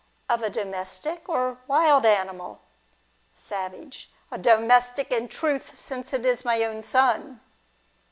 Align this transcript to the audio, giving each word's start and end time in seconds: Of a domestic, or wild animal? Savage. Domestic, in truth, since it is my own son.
Of 0.27 0.41
a 0.41 0.49
domestic, 0.49 1.29
or 1.29 1.59
wild 1.67 2.07
animal? 2.07 2.61
Savage. 3.35 4.09
Domestic, 4.35 5.11
in 5.11 5.27
truth, 5.27 5.75
since 5.75 6.11
it 6.11 6.25
is 6.25 6.43
my 6.43 6.63
own 6.63 6.81
son. 6.81 7.39